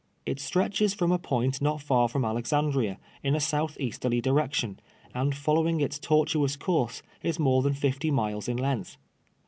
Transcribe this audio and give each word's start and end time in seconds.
It 0.25 0.39
stretches 0.39 0.95
from 0.95 1.11
a 1.11 1.19
point 1.19 1.61
not 1.61 1.79
far 1.79 2.09
from 2.09 2.25
Alex 2.25 2.49
andria, 2.51 2.97
in 3.21 3.35
a 3.35 3.39
south 3.39 3.77
easterly 3.79 4.19
direction, 4.19 4.79
and 5.13 5.35
following 5.35 5.79
its 5.79 5.99
tortuous 5.99 6.55
course, 6.55 7.03
is 7.21 7.37
mm 7.37 7.59
e 7.59 7.61
than 7.61 7.73
fifty 7.75 8.09
iniles 8.09 8.49
in 8.49 8.57
length. 8.57 8.97